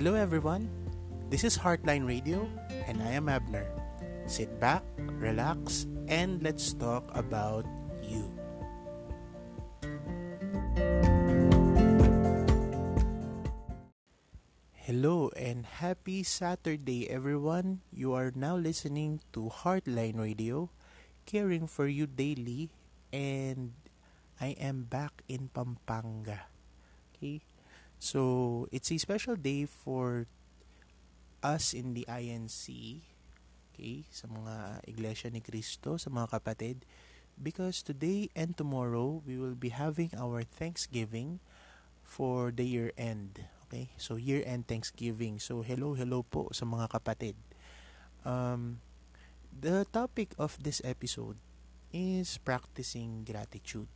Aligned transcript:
Hello, 0.00 0.16
everyone. 0.16 0.64
This 1.28 1.44
is 1.44 1.60
Heartline 1.60 2.08
Radio, 2.08 2.48
and 2.88 3.04
I 3.04 3.20
am 3.20 3.28
Abner. 3.28 3.68
Sit 4.24 4.48
back, 4.56 4.80
relax, 4.96 5.84
and 6.08 6.40
let's 6.40 6.72
talk 6.72 7.04
about 7.12 7.68
you. 8.00 8.24
Hello 14.72 15.28
and 15.36 15.68
happy 15.68 16.24
Saturday, 16.24 17.04
everyone. 17.12 17.84
You 17.92 18.16
are 18.16 18.32
now 18.32 18.56
listening 18.56 19.20
to 19.36 19.52
Heartline 19.52 20.16
Radio, 20.16 20.72
caring 21.28 21.68
for 21.68 21.84
you 21.84 22.08
daily, 22.08 22.72
and 23.12 23.76
I 24.40 24.56
am 24.56 24.88
back 24.88 25.20
in 25.28 25.52
Pampanga. 25.52 26.48
Okay, 27.12 27.44
so 28.00 28.66
it's 28.72 28.90
a 28.90 28.98
special 28.98 29.36
day 29.36 29.68
for 29.68 30.26
us 31.44 31.72
in 31.76 31.94
the 31.94 32.08
INC, 32.08 32.64
okay, 33.72 34.04
sa 34.08 34.28
mga 34.28 34.84
Iglesia 34.88 35.28
ni 35.28 35.44
Cristo, 35.44 35.96
sa 35.96 36.08
mga 36.08 36.40
kapatid, 36.40 36.84
because 37.40 37.80
today 37.80 38.28
and 38.36 38.56
tomorrow 38.56 39.24
we 39.24 39.40
will 39.40 39.56
be 39.56 39.72
having 39.72 40.12
our 40.16 40.44
Thanksgiving 40.44 41.40
for 42.04 42.52
the 42.52 42.64
year 42.64 42.92
end. 43.00 43.48
Okay? 43.66 43.96
So 43.96 44.20
year 44.20 44.44
end 44.44 44.68
Thanksgiving. 44.68 45.40
So 45.40 45.64
hello, 45.64 45.96
hello 45.96 46.26
po 46.26 46.52
sa 46.52 46.68
mga 46.68 46.92
kapatid. 46.92 47.36
Um, 48.28 48.84
the 49.48 49.88
topic 49.88 50.36
of 50.36 50.60
this 50.60 50.84
episode 50.84 51.40
is 51.88 52.36
practicing 52.44 53.24
gratitude. 53.24 53.88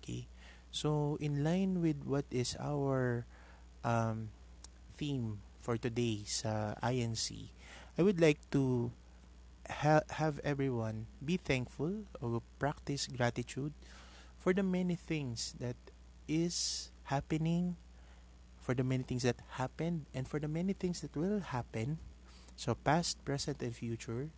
Okay? 0.00 0.31
So, 0.72 1.18
in 1.20 1.44
line 1.44 1.82
with 1.82 2.04
what 2.08 2.24
is 2.32 2.56
our 2.60 3.26
um, 3.84 4.30
theme 4.96 5.40
for 5.60 5.76
today 5.76 6.24
sa 6.26 6.74
INC, 6.80 7.52
I 7.98 8.02
would 8.02 8.20
like 8.20 8.40
to 8.56 8.92
ha- 9.68 10.06
have 10.20 10.40
everyone 10.44 11.06
be 11.24 11.36
thankful 11.36 12.08
or 12.20 12.42
practice 12.58 13.06
gratitude 13.08 13.72
for 14.38 14.52
the 14.54 14.64
many 14.64 14.96
things 14.96 15.54
that 15.60 15.76
is 16.28 16.90
happening, 17.12 17.76
for 18.60 18.74
the 18.74 18.84
many 18.84 19.04
things 19.04 19.22
that 19.24 19.40
happened, 19.60 20.06
and 20.14 20.28
for 20.28 20.40
the 20.40 20.48
many 20.48 20.72
things 20.72 21.00
that 21.02 21.16
will 21.16 21.40
happen. 21.40 21.98
So, 22.56 22.74
past, 22.74 23.22
present, 23.24 23.62
and 23.62 23.74
future. 23.74 24.30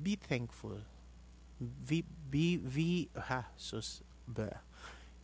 Be 0.00 0.16
thankful. 0.16 0.82
Be, 1.60 2.04
be, 2.30 2.56
be, 2.58 3.08
ha, 3.16 3.46
ba 4.28 4.60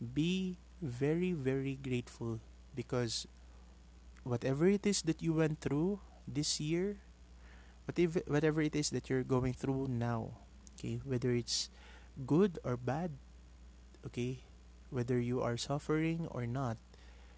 be 0.01 0.57
very, 0.81 1.31
very 1.31 1.77
grateful 1.77 2.41
because 2.75 3.27
whatever 4.23 4.67
it 4.67 4.85
is 4.85 5.01
that 5.03 5.21
you 5.21 5.33
went 5.33 5.61
through 5.61 5.99
this 6.27 6.59
year, 6.59 6.97
whatever, 7.85 8.21
whatever 8.27 8.61
it 8.61 8.75
is 8.75 8.89
that 8.89 9.09
you're 9.09 9.23
going 9.23 9.53
through 9.53 9.87
now, 9.87 10.31
okay, 10.75 10.99
whether 11.05 11.31
it's 11.31 11.69
good 12.25 12.57
or 12.63 12.75
bad, 12.77 13.11
okay, 14.05 14.39
whether 14.89 15.19
you 15.19 15.41
are 15.41 15.57
suffering 15.57 16.27
or 16.31 16.45
not, 16.45 16.77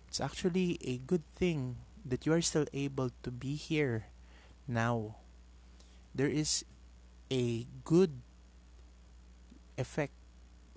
it's 0.08 0.22
actually 0.22 0.77
a 0.83 0.98
good 0.98 1.25
thing 1.25 1.77
that 2.05 2.25
you 2.25 2.33
are 2.33 2.42
still 2.42 2.66
able 2.73 3.11
to 3.23 3.31
be 3.31 3.55
here 3.55 4.08
now. 4.67 5.16
There 6.16 6.30
is 6.30 6.64
a 7.31 7.66
good 7.83 8.22
effect 9.77 10.14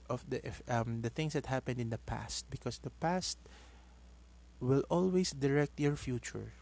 of 0.08 0.24
the 0.28 0.40
um, 0.68 1.02
the 1.02 1.10
things 1.10 1.32
that 1.34 1.46
happened 1.46 1.80
in 1.80 1.90
the 1.90 1.98
past 1.98 2.46
because 2.50 2.78
the 2.78 2.94
past 3.02 3.38
will 4.60 4.84
always 4.88 5.32
direct 5.32 5.80
your 5.80 5.96
future. 5.96 6.52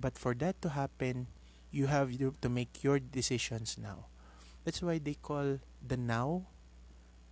But 0.00 0.18
for 0.18 0.34
that 0.42 0.60
to 0.62 0.70
happen 0.70 1.28
you 1.70 1.86
have 1.86 2.14
to 2.14 2.48
make 2.48 2.82
your 2.82 2.98
decisions 2.98 3.76
now. 3.78 4.06
That's 4.64 4.82
why 4.82 4.98
they 4.98 5.14
call 5.14 5.58
the 5.82 5.96
now 5.96 6.46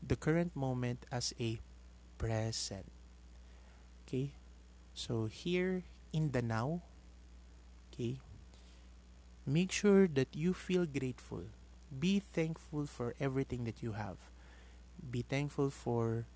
the 0.03 0.16
current 0.16 0.56
moment 0.56 1.06
as 1.12 1.32
a 1.38 1.60
present. 2.19 2.91
Okay? 4.06 4.34
So 4.94 5.26
here 5.26 5.84
in 6.12 6.32
the 6.32 6.42
now 6.42 6.82
okay 7.92 8.19
make 9.47 9.72
sure 9.72 10.06
that 10.06 10.28
you 10.34 10.54
feel 10.54 10.87
grateful. 10.87 11.44
Be 11.92 12.21
thankful 12.21 12.87
for 12.87 13.15
everything 13.21 13.65
that 13.65 13.82
you 13.82 13.92
have 13.92 14.31
be 15.10 15.22
thankful 15.22 15.70
for 15.70 16.26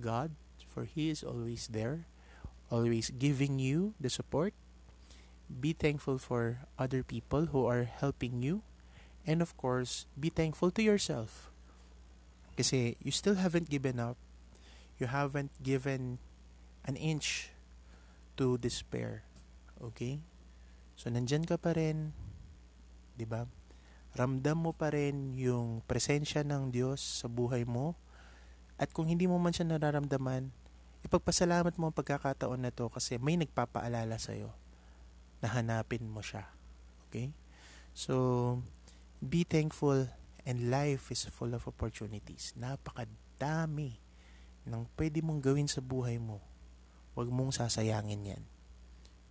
God, 0.00 0.34
for 0.66 0.84
He 0.84 1.10
is 1.10 1.22
always 1.22 1.68
there, 1.70 2.06
always 2.70 3.10
giving 3.10 3.58
you 3.58 3.94
the 4.00 4.10
support. 4.10 4.52
Be 5.46 5.72
thankful 5.72 6.18
for 6.18 6.66
other 6.78 7.02
people 7.02 7.54
who 7.54 7.66
are 7.66 7.84
helping 7.86 8.42
you. 8.42 8.62
And 9.26 9.40
of 9.42 9.56
course, 9.56 10.06
be 10.18 10.30
thankful 10.30 10.70
to 10.74 10.82
yourself. 10.82 11.50
Kasi 12.56 12.96
you 13.02 13.10
still 13.10 13.38
haven't 13.38 13.70
given 13.70 14.00
up. 14.00 14.16
You 14.98 15.06
haven't 15.06 15.52
given 15.62 16.18
an 16.86 16.96
inch 16.96 17.50
to 18.36 18.58
despair. 18.58 19.22
Okay? 19.78 20.24
So, 20.96 21.12
nandyan 21.12 21.44
ka 21.44 21.60
pa 21.60 21.76
rin. 21.76 22.16
ba? 22.16 23.18
Diba? 23.20 23.42
Ramdam 24.16 24.64
mo 24.64 24.72
pa 24.72 24.88
rin 24.88 25.36
yung 25.36 25.84
presensya 25.84 26.40
ng 26.40 26.72
Diyos 26.72 27.20
sa 27.20 27.28
buhay 27.28 27.68
mo 27.68 27.92
at 28.76 28.92
kung 28.92 29.08
hindi 29.08 29.24
mo 29.24 29.40
man 29.40 29.56
siya 29.56 29.64
nararamdaman, 29.64 30.52
ipagpasalamat 31.04 31.76
mo 31.80 31.88
ang 31.88 31.96
pagkakataon 31.96 32.60
na 32.60 32.72
to 32.72 32.92
kasi 32.92 33.16
may 33.16 33.40
nagpapaalala 33.40 34.20
sa'yo 34.20 34.52
na 35.40 35.48
hanapin 35.52 36.04
mo 36.04 36.20
siya. 36.20 36.44
Okay? 37.08 37.32
So, 37.96 38.60
be 39.24 39.48
thankful 39.48 40.12
and 40.44 40.68
life 40.68 41.08
is 41.08 41.24
full 41.32 41.56
of 41.56 41.64
opportunities. 41.64 42.52
Napakadami 42.58 43.96
ng 44.68 44.82
pwede 44.98 45.24
mong 45.24 45.40
gawin 45.40 45.70
sa 45.70 45.80
buhay 45.80 46.20
mo. 46.20 46.42
Huwag 47.16 47.32
mong 47.32 47.56
sasayangin 47.56 48.36
yan. 48.36 48.44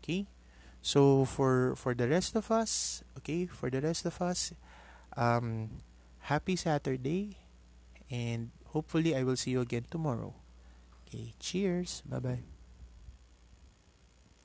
Okay? 0.02 0.26
So, 0.82 1.26
for, 1.26 1.78
for 1.78 1.94
the 1.94 2.10
rest 2.10 2.34
of 2.34 2.50
us, 2.50 3.02
okay, 3.18 3.46
for 3.46 3.70
the 3.70 3.82
rest 3.82 4.06
of 4.06 4.18
us, 4.22 4.54
um, 5.18 5.82
happy 6.30 6.58
Saturday 6.58 7.38
and 8.10 8.50
Hopefully, 8.76 9.16
I 9.16 9.24
will 9.24 9.38
see 9.38 9.52
you 9.52 9.62
again 9.62 9.86
tomorrow. 9.90 10.34
Okay, 11.08 11.34
cheers. 11.40 12.04
Bye 12.04 12.20
bye. 12.20 12.55